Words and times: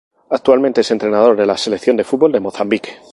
Actualmente 0.31 0.81
es 0.81 0.89
entrenador 0.89 1.37
de 1.37 1.45
la 1.45 1.55
selección 1.57 1.95
de 1.95 2.03
fútbol 2.03 2.31
de 2.31 2.39
Mozambique. 2.39 2.97